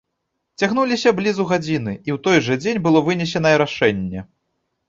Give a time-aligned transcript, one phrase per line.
[0.63, 4.29] Цягнуліся блізу гадзіны, і ў той жа дзень было вынесенае рашэнне.